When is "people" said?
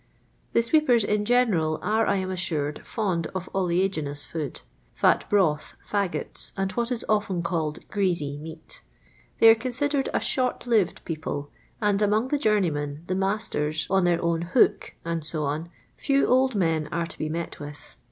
11.05-11.51